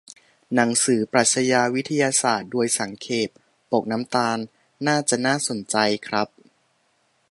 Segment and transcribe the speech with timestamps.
[0.55, 3.29] หนังสือ 'ปรัชญาวิทยาศาสตร์โดยสังเขป'
[3.71, 4.37] ปกน้ำตาล
[4.87, 5.77] น่าจะน่าสนใจ
[6.07, 6.27] ครับ